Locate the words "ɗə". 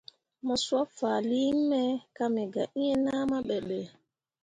3.67-3.79